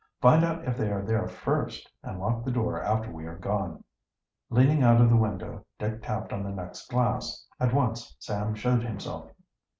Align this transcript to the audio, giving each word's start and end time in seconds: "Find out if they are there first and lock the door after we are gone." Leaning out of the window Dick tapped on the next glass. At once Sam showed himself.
"Find 0.19 0.43
out 0.43 0.65
if 0.65 0.77
they 0.77 0.91
are 0.91 1.03
there 1.03 1.27
first 1.27 1.87
and 2.01 2.19
lock 2.19 2.43
the 2.43 2.49
door 2.51 2.81
after 2.81 3.11
we 3.11 3.27
are 3.27 3.37
gone." 3.37 3.83
Leaning 4.49 4.81
out 4.81 4.99
of 4.99 5.11
the 5.11 5.15
window 5.15 5.63
Dick 5.77 6.01
tapped 6.01 6.33
on 6.33 6.41
the 6.41 6.49
next 6.49 6.89
glass. 6.89 7.45
At 7.59 7.71
once 7.71 8.15
Sam 8.17 8.55
showed 8.55 8.81
himself. 8.81 9.29